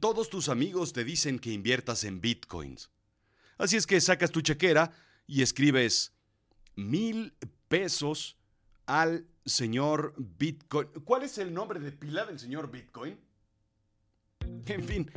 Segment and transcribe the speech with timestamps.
[0.00, 2.90] Todos tus amigos te dicen que inviertas en bitcoins.
[3.58, 4.92] Así es que sacas tu chequera
[5.26, 6.12] y escribes
[6.76, 7.34] mil
[7.68, 8.36] pesos
[8.86, 10.88] al señor Bitcoin.
[11.04, 13.18] ¿Cuál es el nombre de pila del señor Bitcoin?
[14.66, 15.10] En fin,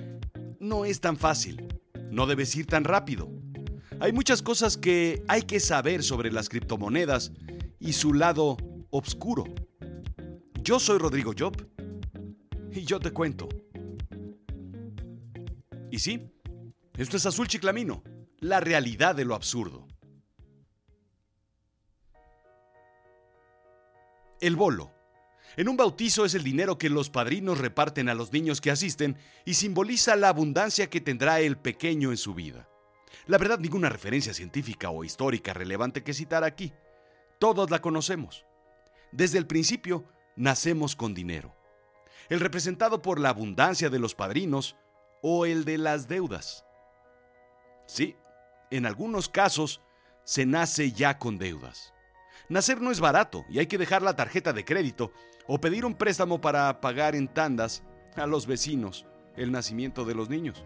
[0.60, 1.68] no es tan fácil.
[2.10, 3.30] No debes ir tan rápido.
[4.00, 7.32] Hay muchas cosas que hay que saber sobre las criptomonedas
[7.80, 8.58] y su lado
[8.90, 9.46] oscuro.
[10.64, 11.56] Yo soy Rodrigo Job
[12.72, 13.50] y yo te cuento.
[15.89, 16.29] Y sí,
[16.97, 18.04] esto es Azul Chiclamino,
[18.39, 19.87] la realidad de lo absurdo.
[24.41, 24.91] El bolo.
[25.55, 29.18] En un bautizo es el dinero que los padrinos reparten a los niños que asisten
[29.46, 32.67] y simboliza la abundancia que tendrá el pequeño en su vida.
[33.25, 36.73] La verdad, ninguna referencia científica o histórica relevante que citar aquí.
[37.39, 38.45] Todos la conocemos.
[39.11, 41.55] Desde el principio, nacemos con dinero.
[42.30, 44.75] El representado por la abundancia de los padrinos
[45.22, 46.66] o el de las deudas.
[47.86, 48.16] Sí,
[48.69, 49.81] en algunos casos
[50.23, 51.94] se nace ya con deudas.
[52.50, 55.11] Nacer no es barato y hay que dejar la tarjeta de crédito
[55.47, 57.83] o pedir un préstamo para pagar en tandas
[58.16, 60.66] a los vecinos el nacimiento de los niños.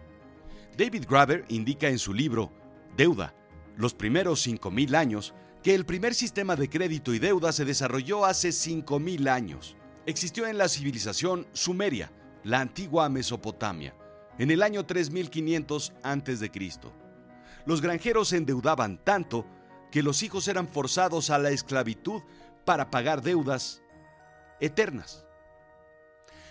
[0.76, 2.50] David Graver indica en su libro
[2.96, 3.34] Deuda,
[3.76, 8.48] los primeros 5.000 años, que el primer sistema de crédito y deuda se desarrolló hace
[8.48, 9.76] 5.000 años.
[10.06, 12.10] Existió en la civilización sumeria,
[12.42, 13.94] la antigua Mesopotamia,
[14.42, 16.50] en el año 3500 a.C.
[17.64, 19.46] Los granjeros se endeudaban tanto
[19.92, 22.22] que los hijos eran forzados a la esclavitud
[22.64, 23.82] para pagar deudas
[24.58, 25.24] eternas.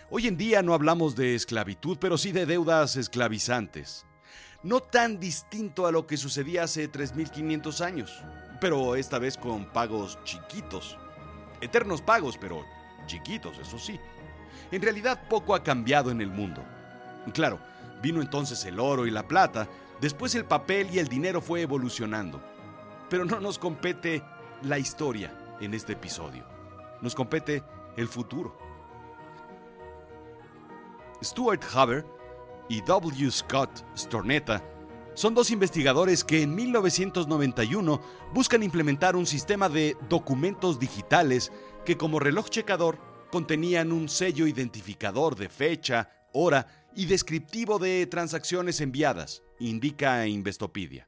[0.09, 4.05] Hoy en día no hablamos de esclavitud, pero sí de deudas esclavizantes.
[4.63, 8.23] No tan distinto a lo que sucedía hace 3.500 años,
[8.61, 10.97] pero esta vez con pagos chiquitos.
[11.59, 12.63] Eternos pagos, pero
[13.05, 13.99] chiquitos, eso sí.
[14.71, 16.63] En realidad poco ha cambiado en el mundo.
[17.33, 17.59] Claro,
[18.01, 19.67] vino entonces el oro y la plata,
[19.99, 22.41] después el papel y el dinero fue evolucionando.
[23.09, 24.23] Pero no nos compete
[24.63, 26.45] la historia en este episodio.
[27.01, 27.63] Nos compete
[27.97, 28.57] el futuro.
[31.23, 32.05] Stuart Haber
[32.69, 33.31] y W.
[33.31, 34.63] Scott Stornetta
[35.13, 38.01] son dos investigadores que en 1991
[38.33, 41.51] buscan implementar un sistema de documentos digitales
[41.85, 42.97] que como reloj checador
[43.29, 51.07] contenían un sello identificador de fecha, hora y descriptivo de transacciones enviadas, indica Investopedia.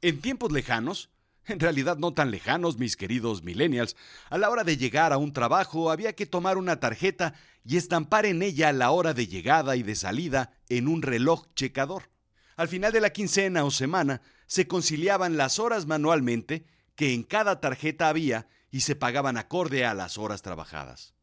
[0.00, 1.10] En tiempos lejanos,
[1.46, 3.96] en realidad no tan lejanos, mis queridos millennials,
[4.30, 8.26] a la hora de llegar a un trabajo había que tomar una tarjeta y estampar
[8.26, 12.10] en ella la hora de llegada y de salida en un reloj checador.
[12.56, 17.60] Al final de la quincena o semana se conciliaban las horas manualmente que en cada
[17.60, 21.14] tarjeta había y se pagaban acorde a las horas trabajadas.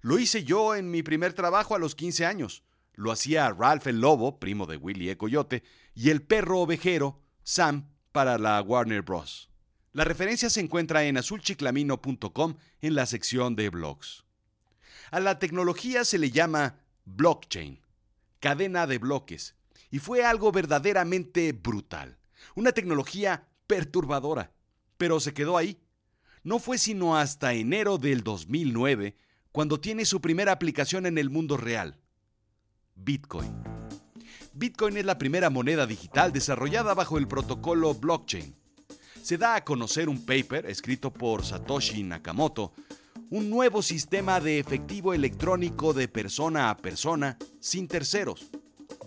[0.00, 2.62] Lo hice yo en mi primer trabajo a los 15 años.
[2.94, 5.16] Lo hacía Ralph el Lobo, primo de Willy E.
[5.16, 5.62] Coyote,
[5.94, 9.50] y el perro ovejero, Sam, para la Warner Bros.
[9.92, 14.24] La referencia se encuentra en azulchiclamino.com en la sección de blogs.
[15.10, 17.80] A la tecnología se le llama blockchain,
[18.40, 19.56] cadena de bloques,
[19.90, 22.18] y fue algo verdaderamente brutal,
[22.54, 24.52] una tecnología perturbadora,
[24.96, 25.80] pero se quedó ahí.
[26.42, 29.16] No fue sino hasta enero del 2009
[29.58, 31.96] cuando tiene su primera aplicación en el mundo real,
[32.94, 33.52] Bitcoin.
[34.52, 38.54] Bitcoin es la primera moneda digital desarrollada bajo el protocolo blockchain.
[39.20, 42.72] Se da a conocer un paper escrito por Satoshi Nakamoto,
[43.30, 48.52] un nuevo sistema de efectivo electrónico de persona a persona sin terceros,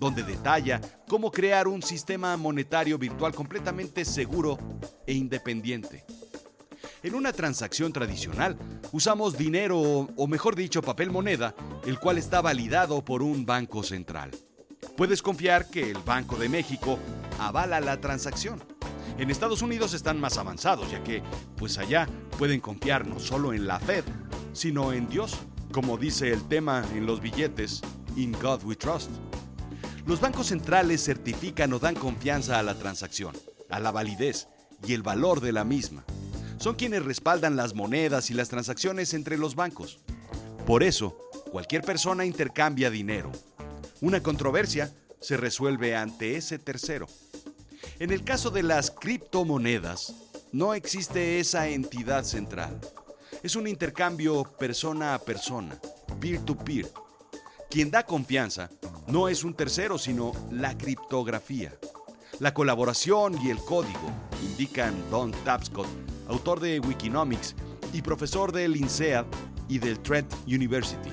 [0.01, 4.59] donde detalla cómo crear un sistema monetario virtual completamente seguro
[5.07, 6.03] e independiente.
[7.03, 8.57] En una transacción tradicional
[8.91, 14.31] usamos dinero o mejor dicho papel moneda, el cual está validado por un banco central
[15.01, 16.99] puedes confiar que el Banco de México
[17.39, 18.61] avala la transacción.
[19.17, 21.21] En Estados Unidos están más avanzados, ya que,
[21.57, 22.07] pues allá
[22.37, 24.03] pueden confiar no solo en la Fed,
[24.53, 25.37] sino en Dios,
[25.71, 27.81] como dice el tema en los billetes,
[28.15, 29.09] In God We Trust.
[30.05, 33.35] Los bancos centrales certifican o dan confianza a la transacción,
[33.69, 34.47] a la validez
[34.85, 36.03] y el valor de la misma.
[36.61, 39.97] Son quienes respaldan las monedas y las transacciones entre los bancos.
[40.67, 41.17] Por eso,
[41.51, 43.31] cualquier persona intercambia dinero,
[43.99, 47.07] una controversia se resuelve ante ese tercero.
[47.97, 50.13] En el caso de las criptomonedas,
[50.51, 52.79] no existe esa entidad central.
[53.41, 55.79] Es un intercambio persona a persona,
[56.19, 56.91] peer-to-peer.
[57.71, 58.69] Quien da confianza
[59.07, 61.73] no es un tercero, sino la criptografía.
[62.37, 64.11] La colaboración y el código,
[64.43, 65.87] indican Don Tapscott,
[66.31, 67.55] autor de Wikinomics
[67.91, 69.25] y profesor del INSEAD
[69.67, 71.09] y del Trent University.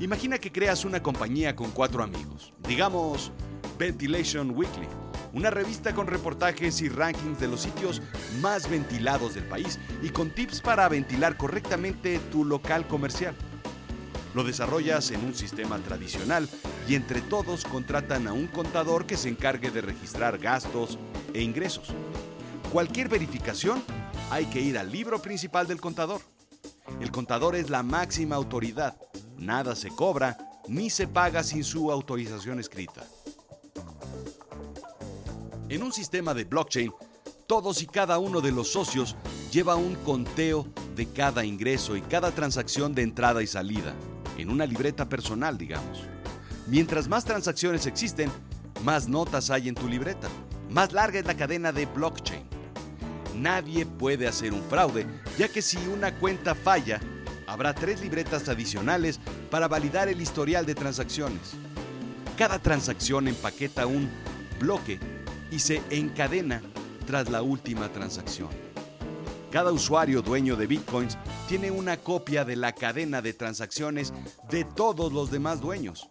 [0.00, 3.32] Imagina que creas una compañía con cuatro amigos, digamos
[3.78, 4.86] Ventilation Weekly,
[5.32, 8.02] una revista con reportajes y rankings de los sitios
[8.42, 13.34] más ventilados del país y con tips para ventilar correctamente tu local comercial.
[14.34, 16.48] Lo desarrollas en un sistema tradicional
[16.86, 20.98] y entre todos contratan a un contador que se encargue de registrar gastos
[21.32, 21.88] e ingresos.
[22.72, 23.82] Cualquier verificación
[24.32, 26.22] hay que ir al libro principal del contador.
[27.02, 28.96] El contador es la máxima autoridad.
[29.36, 30.38] Nada se cobra
[30.68, 33.04] ni se paga sin su autorización escrita.
[35.68, 36.94] En un sistema de blockchain,
[37.46, 39.16] todos y cada uno de los socios
[39.50, 43.92] lleva un conteo de cada ingreso y cada transacción de entrada y salida,
[44.38, 46.04] en una libreta personal, digamos.
[46.68, 48.30] Mientras más transacciones existen,
[48.82, 50.28] más notas hay en tu libreta.
[50.70, 52.51] Más larga es la cadena de blockchain.
[53.34, 55.06] Nadie puede hacer un fraude,
[55.38, 57.00] ya que si una cuenta falla,
[57.46, 59.20] habrá tres libretas adicionales
[59.50, 61.52] para validar el historial de transacciones.
[62.36, 64.08] Cada transacción empaqueta un
[64.58, 64.98] bloque
[65.50, 66.62] y se encadena
[67.06, 68.48] tras la última transacción.
[69.50, 74.14] Cada usuario dueño de bitcoins tiene una copia de la cadena de transacciones
[74.50, 76.08] de todos los demás dueños.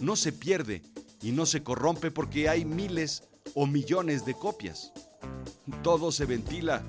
[0.00, 0.82] No se pierde
[1.20, 4.90] y no se corrompe porque hay miles o millones de copias.
[5.82, 6.82] Todo se ventila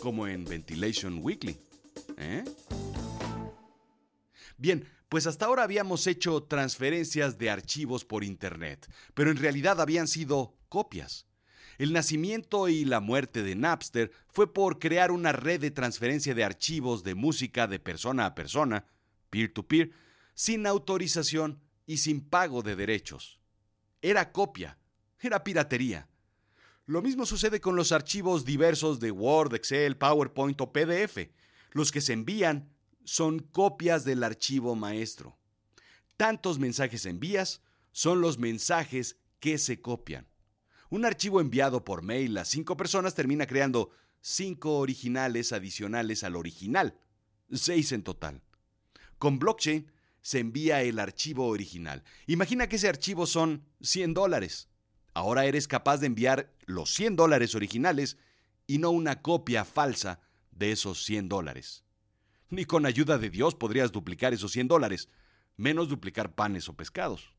[0.00, 1.58] como en Ventilation Weekly.
[2.18, 2.44] ¿eh?
[4.58, 10.08] Bien, pues hasta ahora habíamos hecho transferencias de archivos por Internet, pero en realidad habían
[10.08, 11.26] sido copias.
[11.78, 16.44] El nacimiento y la muerte de Napster fue por crear una red de transferencia de
[16.44, 18.86] archivos de música de persona a persona,
[19.30, 19.90] peer-to-peer,
[20.34, 23.40] sin autorización y sin pago de derechos.
[24.02, 24.78] Era copia,
[25.18, 26.08] era piratería.
[26.86, 31.28] Lo mismo sucede con los archivos diversos de Word, Excel, PowerPoint o PDF.
[31.70, 32.70] Los que se envían
[33.04, 35.38] son copias del archivo maestro.
[36.16, 37.62] Tantos mensajes envías
[37.92, 40.26] son los mensajes que se copian.
[40.90, 43.90] Un archivo enviado por mail a cinco personas termina creando
[44.20, 46.98] cinco originales adicionales al original,
[47.50, 48.42] seis en total.
[49.18, 49.90] Con blockchain
[50.20, 52.02] se envía el archivo original.
[52.26, 54.68] Imagina que ese archivo son 100 dólares.
[55.14, 58.16] Ahora eres capaz de enviar los 100 dólares originales
[58.66, 60.20] y no una copia falsa
[60.50, 61.84] de esos 100 dólares.
[62.48, 65.08] Ni con ayuda de Dios podrías duplicar esos 100 dólares,
[65.56, 67.32] menos duplicar panes o pescados.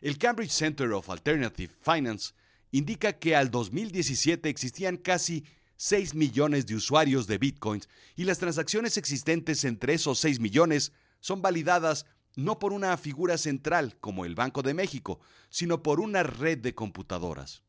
[0.00, 2.34] El Cambridge Center of Alternative Finance
[2.70, 5.44] indica que al 2017 existían casi
[5.76, 11.42] 6 millones de usuarios de bitcoins y las transacciones existentes entre esos 6 millones son
[11.42, 16.58] validadas no por una figura central como el Banco de México, sino por una red
[16.58, 17.62] de computadoras.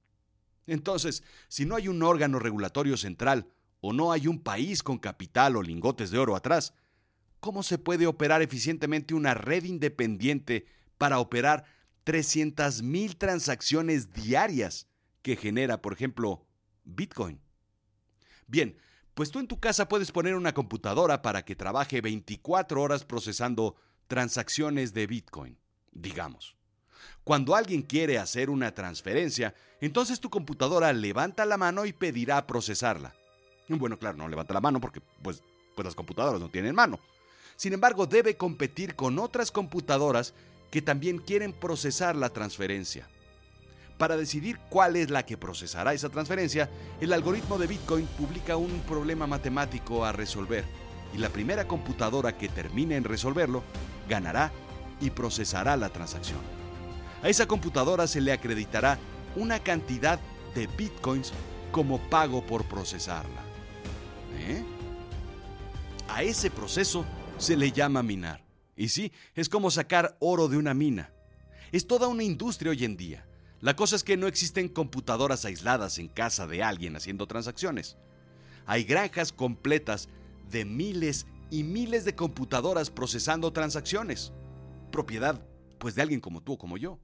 [0.67, 3.47] Entonces, si no hay un órgano regulatorio central
[3.79, 6.73] o no hay un país con capital o lingotes de oro atrás,
[7.39, 10.65] ¿cómo se puede operar eficientemente una red independiente
[10.97, 11.65] para operar
[12.05, 14.87] 300.000 transacciones diarias
[15.21, 16.47] que genera, por ejemplo,
[16.85, 17.41] Bitcoin.
[18.47, 18.77] Bien,
[19.13, 23.75] pues tú en tu casa puedes poner una computadora para que trabaje 24 horas procesando
[24.07, 25.59] transacciones de Bitcoin,
[25.91, 26.56] digamos.
[27.23, 33.13] Cuando alguien quiere hacer una transferencia, entonces tu computadora levanta la mano y pedirá procesarla.
[33.67, 35.43] Bueno, claro, no levanta la mano porque pues,
[35.75, 36.99] pues las computadoras no tienen mano.
[37.57, 40.33] Sin embargo, debe competir con otras computadoras
[40.71, 43.07] que también quieren procesar la transferencia.
[43.97, 46.69] Para decidir cuál es la que procesará esa transferencia,
[47.01, 50.65] el algoritmo de Bitcoin publica un problema matemático a resolver
[51.13, 53.63] y la primera computadora que termine en resolverlo
[54.07, 54.51] ganará
[55.01, 56.56] y procesará la transacción.
[57.23, 58.99] A esa computadora se le acreditará
[59.35, 60.19] una cantidad
[60.53, 61.33] de bitcoins
[61.71, 63.41] como pago por procesarla.
[64.39, 64.63] ¿Eh?
[66.09, 67.05] A ese proceso
[67.37, 68.43] se le llama minar.
[68.75, 71.11] Y sí, es como sacar oro de una mina.
[71.71, 73.25] Es toda una industria hoy en día.
[73.59, 77.97] La cosa es que no existen computadoras aisladas en casa de alguien haciendo transacciones.
[78.67, 80.09] Hay granjas completas
[80.51, 84.31] de miles y miles de computadoras procesando transacciones.
[84.91, 85.41] Propiedad,
[85.79, 86.99] pues, de alguien como tú o como yo.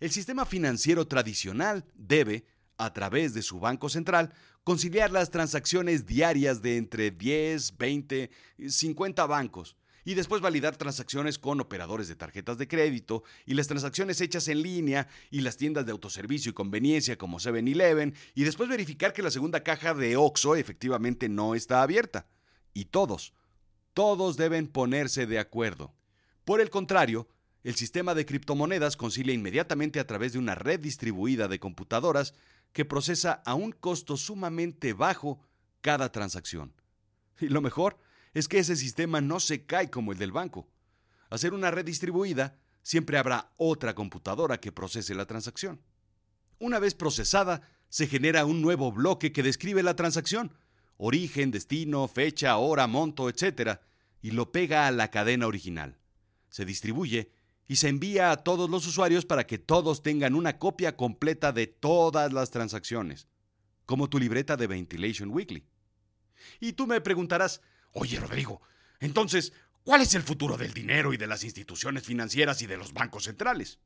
[0.00, 2.44] El sistema financiero tradicional debe,
[2.76, 4.32] a través de su banco central,
[4.64, 8.30] conciliar las transacciones diarias de entre 10, 20,
[8.68, 14.20] 50 bancos y después validar transacciones con operadores de tarjetas de crédito y las transacciones
[14.20, 19.12] hechas en línea y las tiendas de autoservicio y conveniencia como 7-Eleven y después verificar
[19.12, 22.26] que la segunda caja de OXO efectivamente no está abierta.
[22.74, 23.32] Y todos,
[23.94, 25.94] todos deben ponerse de acuerdo.
[26.44, 27.28] Por el contrario,
[27.64, 32.34] el sistema de criptomonedas concilia inmediatamente a través de una red distribuida de computadoras
[32.72, 35.40] que procesa a un costo sumamente bajo
[35.80, 36.74] cada transacción.
[37.40, 37.98] Y lo mejor
[38.34, 40.68] es que ese sistema no se cae como el del banco.
[41.36, 45.80] Ser una red distribuida, siempre habrá otra computadora que procese la transacción.
[46.58, 50.56] Una vez procesada, se genera un nuevo bloque que describe la transacción,
[50.96, 53.78] origen, destino, fecha, hora, monto, etc.,
[54.20, 55.98] y lo pega a la cadena original.
[56.48, 57.30] Se distribuye
[57.66, 61.66] y se envía a todos los usuarios para que todos tengan una copia completa de
[61.66, 63.28] todas las transacciones,
[63.86, 65.66] como tu libreta de Ventilation Weekly.
[66.60, 68.60] Y tú me preguntarás, oye Rodrigo,
[69.00, 69.52] entonces,
[69.82, 73.24] ¿cuál es el futuro del dinero y de las instituciones financieras y de los bancos
[73.24, 73.78] centrales?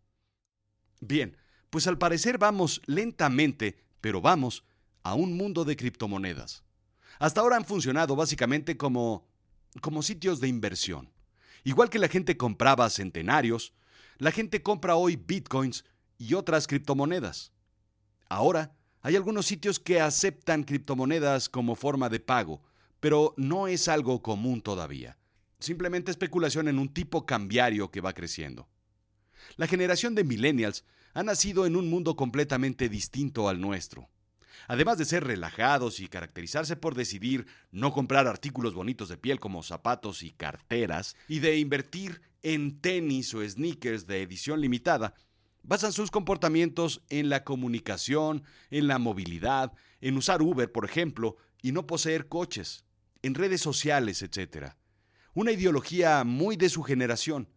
[1.01, 1.37] Bien,
[1.71, 4.65] pues al parecer vamos lentamente, pero vamos,
[5.03, 6.65] a un mundo de criptomonedas.
[7.19, 9.29] Hasta ahora han funcionado básicamente como,
[9.81, 11.11] como sitios de inversión.
[11.65, 13.73] Igual que la gente compraba centenarios,
[14.19, 15.85] la gente compra hoy bitcoins
[16.19, 17.53] y otras criptomonedas.
[18.29, 22.63] Ahora, hay algunos sitios que aceptan criptomonedas como forma de pago,
[23.01, 25.17] pero no es algo común todavía.
[25.61, 28.69] Simplemente especulación en un tipo cambiario que va creciendo.
[29.57, 30.85] La generación de millennials
[31.15, 34.09] ha nacido en un mundo completamente distinto al nuestro.
[34.67, 39.63] Además de ser relajados y caracterizarse por decidir no comprar artículos bonitos de piel como
[39.63, 45.15] zapatos y carteras, y de invertir en tenis o sneakers de edición limitada,
[45.63, 51.73] basan sus comportamientos en la comunicación, en la movilidad, en usar Uber, por ejemplo, y
[51.73, 52.85] no poseer coches,
[53.23, 54.73] en redes sociales, etc.
[55.35, 57.49] Una ideología muy de su generación.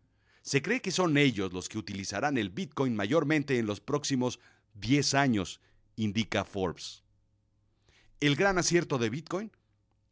[0.41, 4.39] Se cree que son ellos los que utilizarán el Bitcoin mayormente en los próximos
[4.73, 5.61] 10 años
[5.95, 7.03] indica Forbes.
[8.19, 9.51] El gran acierto de Bitcoin,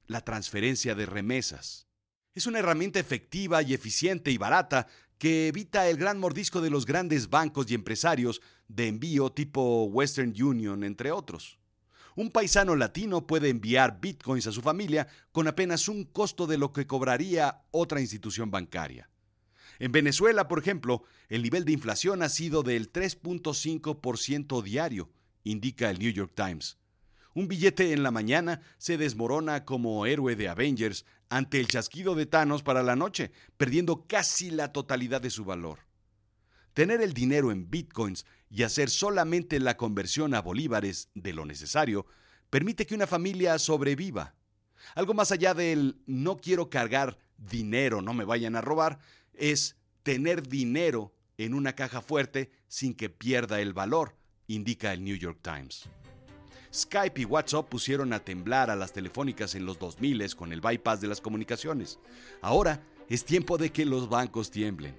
[0.07, 1.87] la transferencia de remesas.
[2.33, 6.85] Es una herramienta efectiva y eficiente y barata que evita el gran mordisco de los
[6.85, 11.59] grandes bancos y empresarios de envío tipo Western Union, entre otros.
[12.15, 16.73] Un paisano latino puede enviar bitcoins a su familia con apenas un costo de lo
[16.73, 19.09] que cobraría otra institución bancaria.
[19.77, 25.09] En Venezuela, por ejemplo, el nivel de inflación ha sido del 3.5% diario,
[25.43, 26.77] indica el New York Times.
[27.33, 32.25] Un billete en la mañana se desmorona como héroe de Avengers ante el chasquido de
[32.25, 35.79] Thanos para la noche, perdiendo casi la totalidad de su valor.
[36.73, 42.07] Tener el dinero en bitcoins y hacer solamente la conversión a bolívares de lo necesario
[42.49, 44.35] permite que una familia sobreviva.
[44.95, 48.99] Algo más allá del no quiero cargar dinero, no me vayan a robar,
[49.33, 54.15] es tener dinero en una caja fuerte sin que pierda el valor,
[54.49, 55.89] indica el New York Times.
[56.73, 61.01] Skype y WhatsApp pusieron a temblar a las telefónicas en los 2000 con el bypass
[61.01, 61.97] de las comunicaciones.
[62.41, 64.95] Ahora es tiempo de que los bancos tiemblen.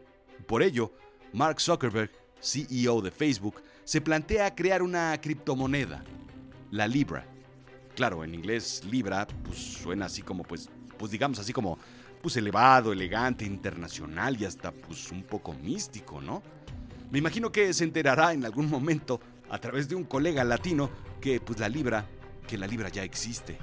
[0.47, 0.93] Por ello,
[1.33, 6.03] Mark Zuckerberg, CEO de Facebook, se plantea crear una criptomoneda,
[6.71, 7.27] la Libra.
[7.95, 10.69] Claro, en inglés Libra pues, suena así como pues
[11.01, 11.79] pues digamos así como
[12.21, 16.43] pues elevado, elegante, internacional y hasta pues un poco místico, ¿no?
[17.11, 19.19] Me imagino que se enterará en algún momento
[19.51, 20.91] a través de un colega latino
[21.21, 22.07] que pues la libra,
[22.47, 23.59] que la libra ya existe.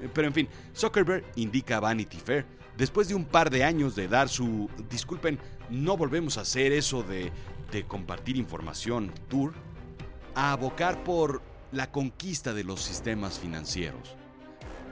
[0.00, 3.94] Eh, pero en fin, Zuckerberg indica a Vanity Fair, después de un par de años
[3.94, 5.38] de dar su, disculpen,
[5.70, 7.30] no volvemos a hacer eso de,
[7.70, 9.52] de compartir información tour,
[10.34, 11.42] a abocar por
[11.72, 14.16] la conquista de los sistemas financieros.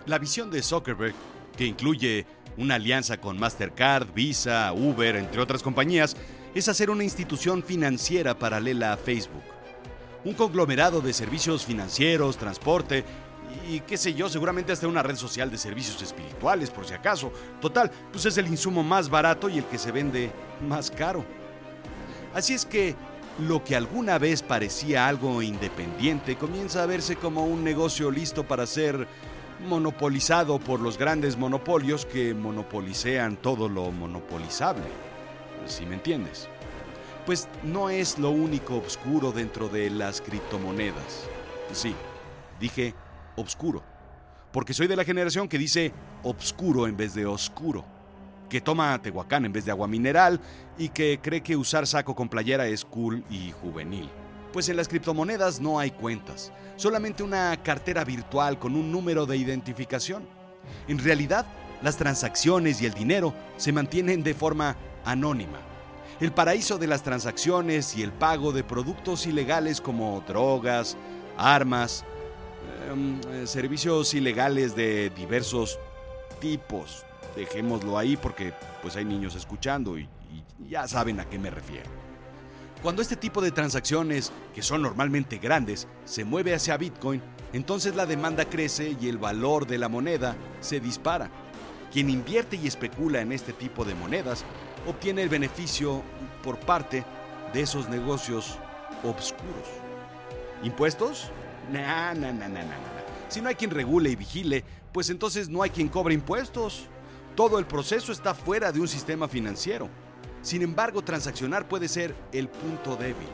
[0.04, 1.14] La visión de Zuckerberg,
[1.56, 2.26] que incluye
[2.58, 6.16] una alianza con Mastercard, Visa, Uber, entre otras compañías,
[6.54, 9.55] es hacer una institución financiera paralela a Facebook
[10.26, 13.04] un conglomerado de servicios financieros, transporte
[13.70, 17.32] y qué sé yo, seguramente hasta una red social de servicios espirituales, por si acaso.
[17.60, 20.32] Total, pues es el insumo más barato y el que se vende
[20.68, 21.24] más caro.
[22.34, 22.96] Así es que
[23.38, 28.66] lo que alguna vez parecía algo independiente comienza a verse como un negocio listo para
[28.66, 29.06] ser
[29.68, 34.86] monopolizado por los grandes monopolios que monopolicean todo lo monopolizable.
[35.66, 36.48] Si me entiendes
[37.26, 41.28] pues no es lo único oscuro dentro de las criptomonedas.
[41.72, 41.94] Sí,
[42.60, 42.94] dije
[43.34, 43.82] oscuro,
[44.52, 45.92] porque soy de la generación que dice
[46.22, 47.84] obscuro en vez de oscuro,
[48.48, 50.40] que toma Tehuacán en vez de agua mineral
[50.78, 54.08] y que cree que usar saco con playera es cool y juvenil.
[54.52, 59.36] Pues en las criptomonedas no hay cuentas, solamente una cartera virtual con un número de
[59.36, 60.26] identificación.
[60.86, 61.44] En realidad,
[61.82, 65.75] las transacciones y el dinero se mantienen de forma anónima
[66.20, 70.96] el paraíso de las transacciones y el pago de productos ilegales como drogas,
[71.36, 72.04] armas,
[72.90, 75.78] em, eh, servicios ilegales de diversos
[76.40, 77.04] tipos.
[77.34, 80.08] Dejémoslo ahí porque pues hay niños escuchando y,
[80.62, 81.90] y ya saben a qué me refiero.
[82.82, 87.20] Cuando este tipo de transacciones, que son normalmente grandes, se mueve hacia Bitcoin,
[87.52, 91.30] entonces la demanda crece y el valor de la moneda se dispara.
[91.92, 94.44] quien invierte y especula en este tipo de monedas
[94.86, 96.02] obtiene el beneficio
[96.42, 97.04] por parte
[97.52, 98.58] de esos negocios
[99.02, 99.68] obscuros.
[100.62, 101.30] ¿Impuestos?
[101.70, 102.96] Nah, nah, nah, nah, nah.
[103.28, 106.86] Si no hay quien regule y vigile, pues entonces no hay quien cobre impuestos.
[107.34, 109.88] Todo el proceso está fuera de un sistema financiero.
[110.42, 113.28] Sin embargo, transaccionar puede ser el punto débil.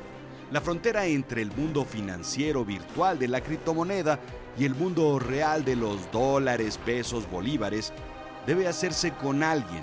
[0.50, 4.18] La frontera entre el mundo financiero virtual de la criptomoneda
[4.58, 7.92] y el mundo real de los dólares, pesos, bolívares
[8.46, 9.82] debe hacerse con alguien,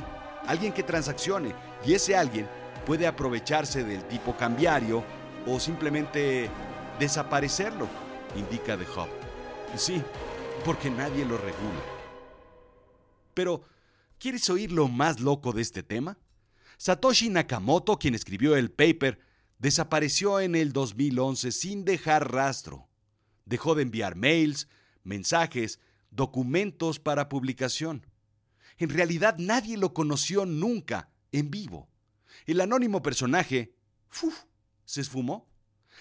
[0.50, 1.54] alguien que transaccione,
[1.86, 2.48] y ese alguien
[2.84, 5.04] puede aprovecharse del tipo cambiario
[5.46, 6.50] o simplemente
[6.98, 7.88] desaparecerlo,
[8.36, 9.10] indica The Hub.
[9.78, 10.02] Sí,
[10.66, 11.80] porque nadie lo regula.
[13.36, 13.62] Pero,
[14.18, 16.18] ¿quieres oír lo más loco de este tema?
[16.78, 19.20] Satoshi Nakamoto, quien escribió el paper,
[19.60, 22.90] desapareció en el 2011 sin dejar rastro.
[23.46, 24.68] Dejó de enviar mails,
[25.04, 25.80] mensajes,
[26.10, 28.08] documentos para publicación.
[28.80, 31.90] En realidad nadie lo conoció nunca en vivo.
[32.46, 33.76] El anónimo personaje
[34.86, 35.48] se esfumó.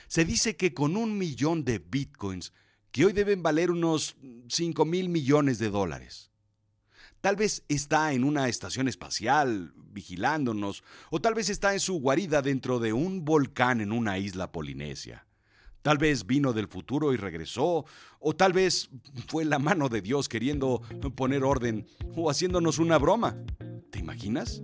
[0.06, 2.52] Se dice que con un millón de bitcoins
[2.92, 4.16] que hoy deben valer unos
[4.48, 6.30] 5 mil millones de dólares.
[7.20, 12.42] Tal vez está en una estación espacial vigilándonos, o tal vez está en su guarida
[12.42, 15.26] dentro de un volcán en una isla polinesia.
[15.82, 17.84] Tal vez vino del futuro y regresó,
[18.18, 18.90] o tal vez
[19.28, 20.82] fue la mano de Dios queriendo
[21.14, 23.36] poner orden o haciéndonos una broma.
[23.90, 24.62] ¿Te imaginas?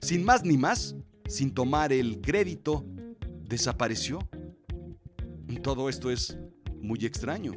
[0.00, 0.94] Sin más ni más,
[1.26, 2.84] sin tomar el crédito,
[3.42, 4.18] desapareció.
[5.62, 6.38] Todo esto es
[6.80, 7.52] muy extraño.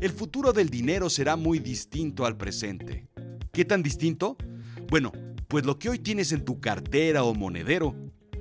[0.00, 3.08] El futuro del dinero será muy distinto al presente.
[3.52, 4.36] ¿Qué tan distinto?
[4.88, 5.12] Bueno,
[5.48, 7.94] pues lo que hoy tienes en tu cartera o monedero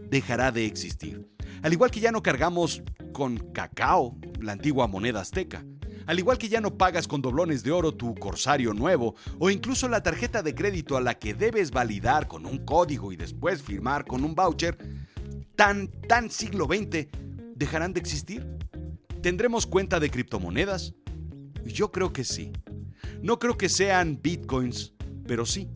[0.09, 1.32] dejará de existir.
[1.63, 5.65] Al igual que ya no cargamos con cacao, la antigua moneda azteca.
[6.05, 9.87] Al igual que ya no pagas con doblones de oro tu corsario nuevo o incluso
[9.87, 14.03] la tarjeta de crédito a la que debes validar con un código y después firmar
[14.03, 14.77] con un voucher,
[15.55, 17.07] tan, tan siglo XX,
[17.55, 18.45] dejarán de existir.
[19.21, 20.93] ¿Tendremos cuenta de criptomonedas?
[21.63, 22.51] Yo creo que sí.
[23.21, 24.91] No creo que sean bitcoins,
[25.25, 25.69] pero sí.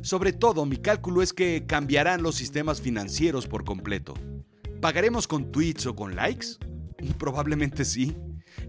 [0.00, 4.14] Sobre todo, mi cálculo es que cambiarán los sistemas financieros por completo.
[4.80, 6.46] ¿Pagaremos con tweets o con likes?
[7.18, 8.16] Probablemente sí.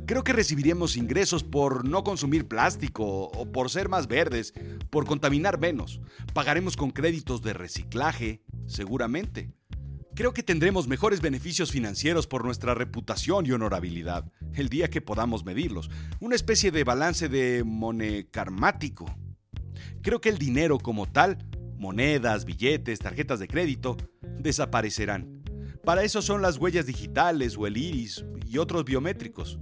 [0.08, 4.54] Creo que recibiremos ingresos por no consumir plástico o por ser más verdes,
[4.90, 6.02] por contaminar menos.
[6.34, 9.54] Pagaremos con créditos de reciclaje, seguramente.
[10.16, 15.46] Creo que tendremos mejores beneficios financieros por nuestra reputación y honorabilidad, el día que podamos
[15.46, 19.06] medirlos, una especie de balance de monecarmático.
[20.02, 21.38] Creo que el dinero como tal,
[21.78, 23.96] monedas, billetes, tarjetas de crédito,
[24.40, 25.39] desaparecerán.
[25.90, 29.58] Para eso son las huellas digitales o el iris y otros biométricos.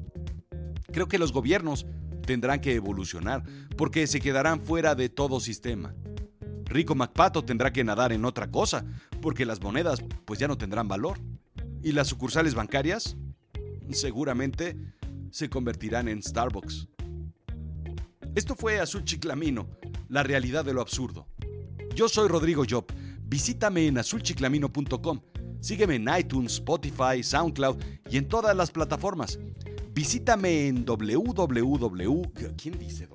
[0.92, 1.86] Creo que los gobiernos
[2.26, 3.44] tendrán que evolucionar
[3.78, 5.96] porque se quedarán fuera de todo sistema.
[6.66, 8.84] Rico MacPato tendrá que nadar en otra cosa,
[9.22, 11.18] porque las monedas pues ya no tendrán valor.
[11.82, 13.16] Y las sucursales bancarias
[13.92, 14.76] seguramente
[15.32, 16.90] se convertirán en Starbucks.
[18.36, 19.70] Esto fue Azul Chiclamino,
[20.10, 21.26] la realidad de lo absurdo.
[21.96, 22.86] Yo soy Rodrigo Job.
[23.24, 25.22] Visítame en azulchiclamino.com.
[25.60, 27.78] Sígueme en iTunes, Spotify, SoundCloud
[28.10, 29.40] y en todas las plataformas.
[29.94, 32.22] Visítame en www.
[32.56, 33.08] ¿Quién dice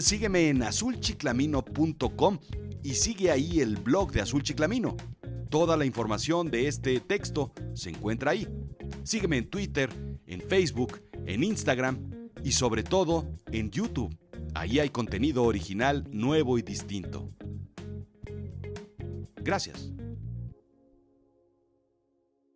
[0.00, 2.38] Sígueme en azulchiclamino.com
[2.82, 4.96] y sigue ahí el blog de Azul Chiclamino.
[5.50, 8.48] Toda la información de este texto se encuentra ahí.
[9.02, 9.90] Sígueme en Twitter,
[10.26, 11.98] en Facebook, en Instagram
[12.42, 14.16] y sobre todo en YouTube.
[14.54, 17.30] Ahí hay contenido original, nuevo y distinto.
[19.42, 19.93] Gracias.